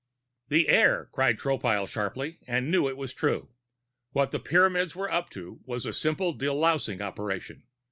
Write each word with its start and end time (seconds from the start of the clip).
"The 0.47 0.67
air!" 0.67 1.09
cried 1.13 1.37
Tropile 1.37 1.87
sharply, 1.87 2.39
and 2.47 2.71
knew 2.71 2.89
it 2.89 2.97
was 2.97 3.13
true. 3.13 3.49
What 4.13 4.31
the 4.31 4.39
Pyramids 4.39 4.95
were 4.95 5.11
up 5.11 5.29
to 5.29 5.59
was 5.63 5.85
a 5.85 5.93
simple 5.93 6.35
delousing 6.35 7.01
operation. 7.01 7.65